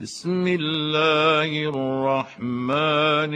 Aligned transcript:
بسم 0.00 0.46
الله 0.46 1.50
الرحمن 1.74 3.34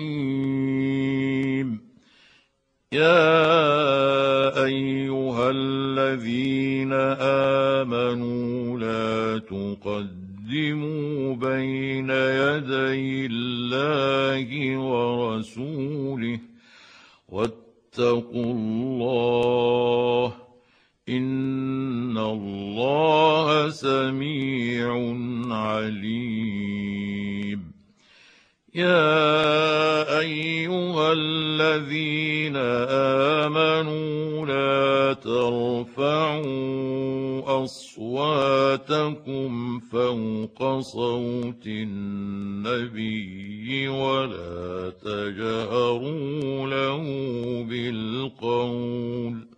الرحيم. 0.00 1.68
يا 2.92 4.64
أيها 4.64 5.50
الذين 5.50 6.92
آمنوا 7.84 8.78
لا 8.78 9.38
تقدموا 9.44 11.34
بين 11.36 12.10
يدي 12.10 13.26
الله 13.26 14.78
ورسوله 14.78 16.38
واتقوا 17.28 18.52
الله 18.54 20.47
ان 21.08 22.18
الله 22.18 23.70
سميع 23.70 25.16
عليم. 25.50 27.60
يا 28.74 30.18
ايها 30.18 31.12
الذين 31.12 32.56
امنوا 33.46 34.46
لا 34.46 35.14
ترفعوا 35.14 36.48
اصواتكم 37.64 39.80
فوق 39.80 40.80
صوت 40.80 41.66
النبي 41.66 43.18
ولا 43.88 44.92
تجهروا 45.02 46.66
له 46.66 47.02
بالقول 47.68 49.57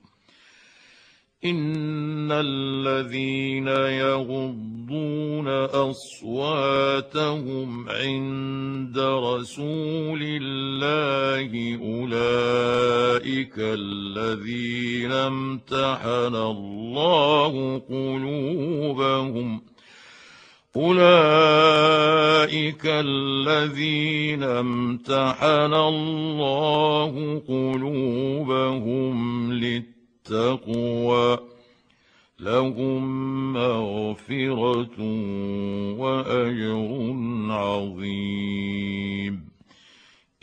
ان 1.45 2.31
الذين 2.31 3.67
يغضون 3.67 5.47
اصواتهم 5.73 6.69
عند 7.89 8.97
رسول 8.97 10.19
الله 10.21 11.79
اولئك 11.81 13.53
الذين 13.57 15.11
امتحن 15.11 16.35
الله 16.35 17.81
قلوبهم 17.89 19.61
اولئك 20.75 22.21
الذين 22.85 24.43
امتحن 24.43 25.73
الله 25.73 27.41
قلوبهم 27.47 29.13
للتقوى 29.53 30.00
التقوى 30.31 31.39
لهم 32.39 33.53
مغفره 33.53 34.97
واجر 35.99 37.15
عظيم 37.49 39.51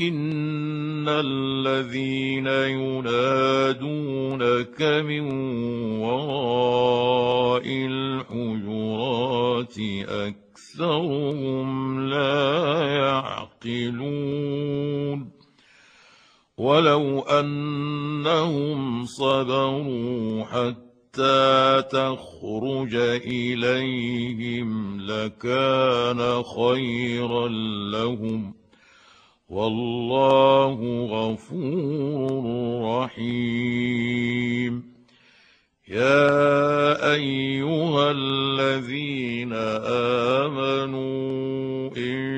ان 0.01 1.09
الذين 1.09 2.47
ينادونك 2.77 4.03
من 4.83 5.31
وراء 6.01 7.63
الحجرات 7.67 9.79
اكثرهم 10.09 11.69
لا 12.09 12.87
يعقلون 12.97 14.48
ولو 16.59 17.21
أنهم 17.21 19.05
صبروا 19.05 20.45
حتى 20.45 21.83
تخرج 21.91 22.95
إليهم 23.27 25.01
لكان 25.01 26.43
خيرا 26.43 27.49
لهم. 27.93 28.55
والله 29.49 31.07
غفور 31.11 32.45
رحيم. 32.85 34.83
يا 35.89 37.15
أيها 37.15 38.11
الذين 38.11 39.53
آمنوا 40.43 41.89
جاءكم 41.89 42.38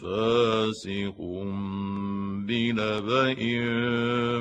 فاسق 0.00 1.18
بنبأ 2.46 3.34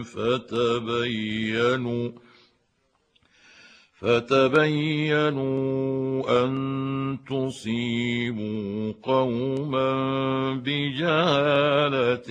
فتبينوا 0.04 2.12
فتبينوا 4.06 5.74
أن 6.44 6.54
تصيبوا 7.30 8.94
قوما 9.04 9.92
بجهالة 10.54 12.30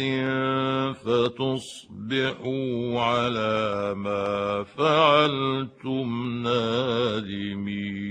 فتصبحوا 0.92 3.00
على 3.00 3.94
ما 3.94 4.62
فعلتم 4.62 6.08
نادمين. 6.42 8.04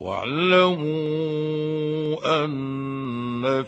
واعلموا 0.00 0.94
أن 2.44 2.83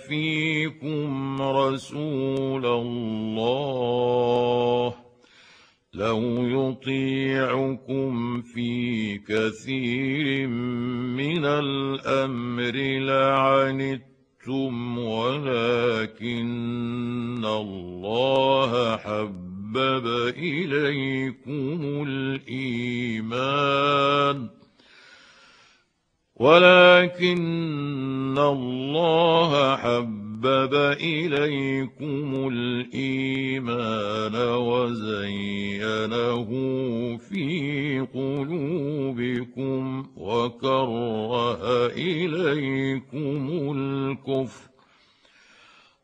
فيكم 0.08 1.42
رسول 1.42 2.66
الله 2.66 4.06
لو 5.94 6.20
يطيعكم 6.46 8.42
في 8.42 9.18
كثير 9.18 10.46
من 11.16 11.44
الأمر 11.44 12.72
لعنتم 13.04 14.98
ولكن 14.98 16.36
الله 17.44 18.96
حبب 18.96 20.06
إليكم 20.36 21.78
الإيمان. 22.48 23.36
ولكن 26.36 28.38
الله 28.38 29.76
حبب 29.76 30.74
إليكم 31.00 32.48
الإيمان 32.52 34.34
وزينه 34.58 36.46
في 37.16 38.00
قلوبكم 38.14 40.06
وكره 40.16 41.86
إليكم 41.86 43.72
الكفر 43.76 44.68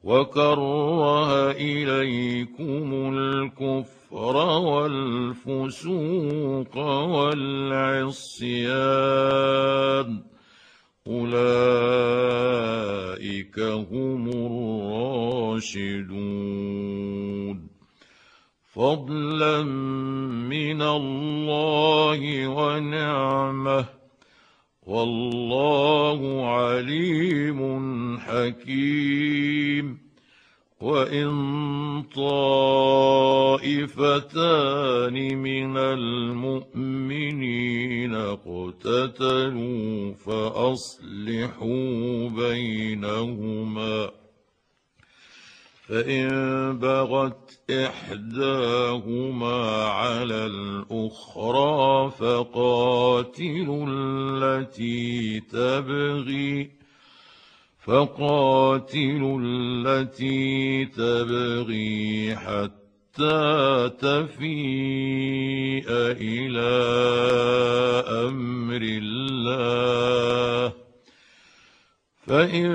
وكره 0.05 1.51
إليكم 1.51 3.15
الكفر 3.15 4.02
والفسوق 5.43 6.77
والعصيان 6.77 8.33
أولئك 11.07 11.53
هم 13.61 14.29
الراشدون. 15.63 16.13
فضلا 18.73 19.63
من 20.49 20.83
الله 20.83 22.49
ونعمة 22.49 23.85
والله 24.87 26.47
عليم 26.47 27.61
حكيم. 28.19 30.02
وإن 30.83 31.31
طائفتان 32.15 33.95
من 35.39 35.77
المؤمنين 35.79 37.35
اقتتلوا 38.15 40.15
فأصلحوا 40.15 42.29
بينهما 42.29 44.11
فإن 45.89 46.29
بغت 46.79 47.61
إحداهما 47.71 49.85
على 49.85 50.47
الأخرى 50.47 52.11
فقاتلوا 52.11 53.87
التي 53.89 55.41
تبغي 55.41 56.82
فقاتلوا 57.85 59.41
التي 59.43 60.85
تبغي 60.85 62.37
حتى 62.37 63.91
تفيء 63.99 65.85
إلى 66.23 66.73
أمر 68.29 68.83
الله. 68.83 70.73
فإن 72.27 72.69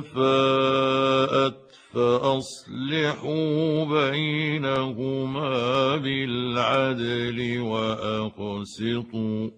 فاءت 0.00 1.58
فأصلحوا 1.92 3.84
بينهما 3.84 5.96
بالعدل 5.96 7.60
وأقسطوا. 7.60 9.50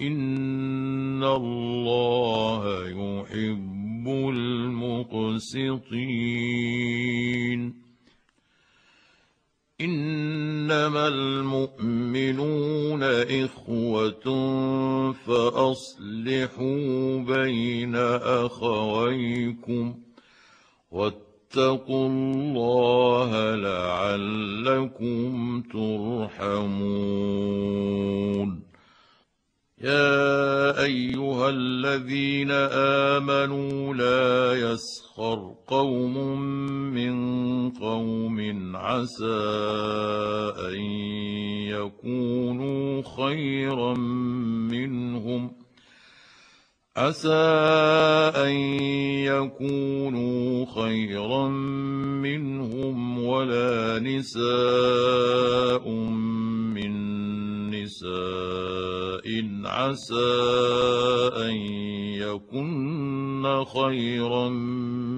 إن 0.00 1.24
الله 1.24 2.88
يحب 2.88 3.77
المقسطين. 4.08 5.88
إنما 9.80 11.08
المؤمنون 11.08 13.02
إخوة 13.02 14.24
فأصلحوا 15.12 17.18
بين 17.18 17.96
أخويكم 18.22 19.94
واتقوا 20.90 22.08
الله 22.08 23.54
لعلكم 23.54 25.62
ترحمون. 25.72 27.08
يا 29.80 30.82
أيها 30.84 31.48
الذين 31.48 32.50
آمنوا 33.14 33.94
لا 33.94 34.54
يسخر 34.70 35.54
قوم 35.66 36.40
من 36.94 37.14
قوم 37.70 38.38
عسى 38.76 39.40
أن 40.58 40.80
يكونوا 41.70 43.02
خيرا 43.16 43.94
منهم 44.74 45.52
عسى 46.96 47.34
أن 48.34 48.52
يكونوا 49.30 50.66
خيرا 50.66 51.48
منهم 52.18 53.18
ولا 53.24 53.98
نساء 53.98 55.88
من 56.74 56.90
نساء 57.70 58.97
عسى 59.64 60.40
أن 61.36 61.54
يكن 62.14 63.64
خيرا 63.64 64.48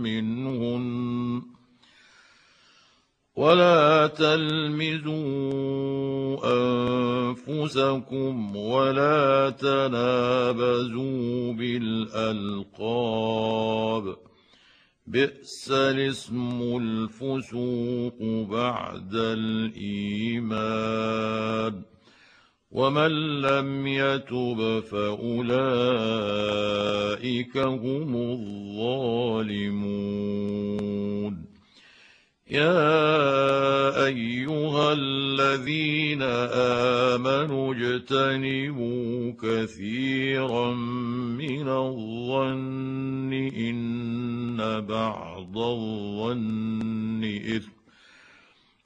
منهن. 0.00 1.42
ولا 3.36 4.06
تلمزوا 4.06 5.60
أنفسكم 6.52 8.56
ولا 8.56 9.50
تنابزوا 9.50 11.52
بالألقاب. 11.52 14.16
بئس 15.06 15.70
الاسم 15.70 16.78
الفسوق 16.82 18.22
بعد 18.50 19.14
الإيمان. 19.14 21.82
ومن 22.70 23.40
لم 23.40 23.87
يتب 23.87 24.81
فأولئك 24.81 25.70
هم 27.58 28.17
الظالمون. 28.17 29.40
يا 32.50 34.06
أيها 34.06 34.93
الذين 34.93 36.22
آمنوا 37.12 37.75
اجتنبوا 37.75 39.32
كثيرا 39.43 40.75
من 40.75 41.69
الظن 41.69 43.32
إن 43.32 44.81
بعض 44.81 45.58
الظن 45.58 47.25
إثم. 47.25 47.80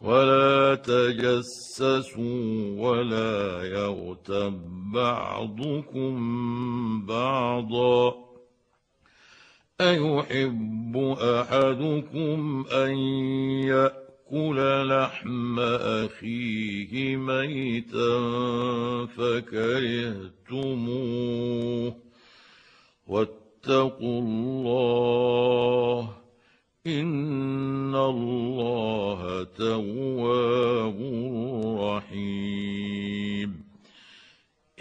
ولا 0.04 0.74
تجسسوا 0.74 2.44
ولا 2.76 3.64
يغتب 3.64 4.60
بعضكم 4.92 6.12
بعضا. 7.06 8.14
أيحب 9.80 10.96
أحدكم 11.20 12.64
أن 12.72 12.96
يأكل 13.64 14.88
لحم 14.88 15.60
أخيه 15.60 17.16
ميتا 17.16 18.20
فكرهتموه. 19.06 20.44
واتقوا 23.06 24.20
الله 24.20 26.08
إن 26.86 27.94
الله 27.94 28.73
تواب 29.56 30.98
رحيم 31.80 33.64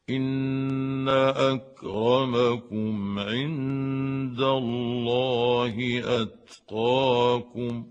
إن 0.09 1.09
أكرمكم 1.49 3.19
عند 3.19 4.41
الله 4.41 6.01
أتقاكم 6.21 7.85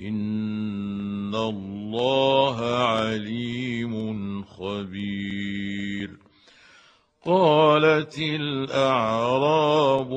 إن 0.00 1.34
الله 1.34 2.60
عليم 2.60 3.92
خبير 4.44 6.21
قالت 7.26 8.18
الأعراب 8.18 10.10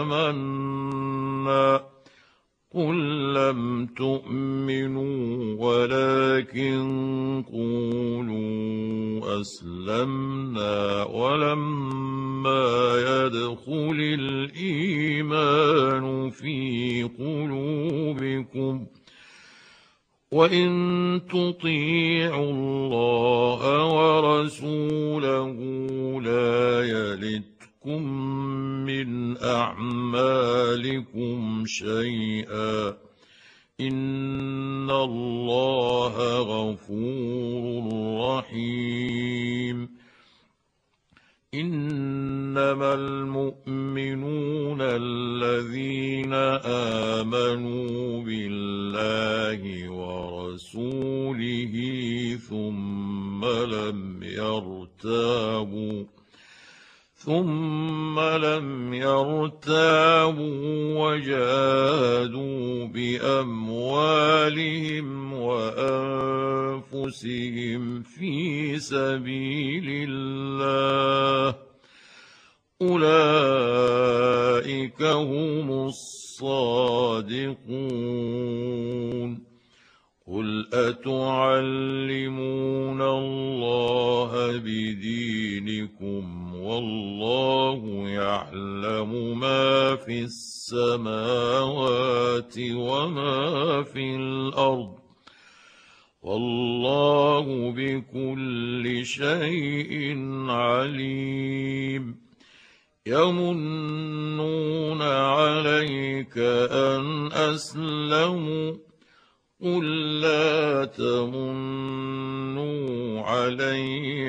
آمنا 0.00 1.14
قل 2.74 3.34
لم 3.34 3.86
تؤمنوا 3.86 5.56
ولكن 5.58 6.82
قولوا 7.52 9.40
أسلمنا 9.40 11.04
ولما 11.04 12.94
يدخل 12.96 13.98
الإيمان 14.54 16.04
في 16.30 17.02
قلوبكم 17.18 18.86
وان 20.34 21.20
تطيعوا 21.30 22.50
الله 22.50 23.62
ورسوله 23.94 25.56
لا 26.22 26.82
يلدكم 26.82 28.02
من 28.86 29.36
اعمالكم 29.38 30.84
شيئا 31.66 32.88
ان 33.80 34.90
الله 34.90 36.38
غفور 36.38 37.84
رحيم 38.28 39.93
إنما 41.60 42.94
المؤمنون 42.94 44.78
الذين 44.80 46.32
آمنوا 47.22 48.22
بالله 48.22 49.90
ورسوله 49.90 51.74
ثم 52.50 53.44
لم 53.44 54.22
يرتابوا 54.22 56.04
ثم 57.24 58.20
لم 58.20 58.94
يرتابوا 58.94 60.58
وجاهدوا 61.00 62.84
بأموالهم 62.86 64.28
وأنفسهم 65.32 66.82
في 68.02 68.78
سبيل 68.78 70.08
الله. 70.10 71.54
أولئك 72.82 73.42
هم 75.02 75.86
الصادقون. 75.86 77.44
قل 80.26 80.66
أتعلمون 80.72 82.14
الله 83.02 83.33
يعلم 88.08 89.40
ما 89.40 89.96
في 89.96 90.20
السماوات 90.24 91.74
وما 92.58 93.82
في 93.82 94.16
الأرض 94.16 94.98
والله 96.22 97.72
بكل 97.76 99.06
شيء 99.06 100.18
عليم 100.48 102.16
يمنون 103.06 105.02
عليك 105.02 106.38
أن 106.38 107.32
أسلموا 107.32 108.74
قل 109.64 110.20
لا 110.20 110.84
تمنوا 110.84 112.54
علي 113.20 114.28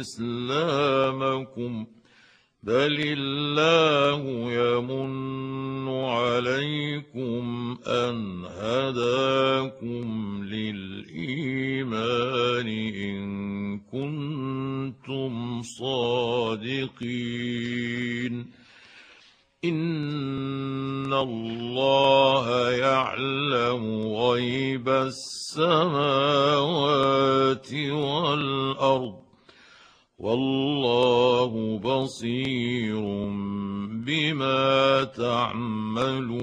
اسلامكم 0.00 1.86
بل 2.62 2.96
الله 3.18 4.20
يمن 4.52 5.88
عليكم 5.88 7.76
ان 7.86 8.44
هداكم 8.44 10.06
للايمان 10.44 11.88
ان 12.68 13.78
كنتم 13.78 15.62
صادقين 15.62 17.40
ان 19.64 21.12
الله 21.12 22.70
يعلم 22.70 24.06
غيب 24.16 24.88
السماوات 24.88 25.68
والارض 27.74 29.14
والله 30.18 31.78
بصير 31.78 33.00
بما 34.06 35.04
تعملون 35.04 36.40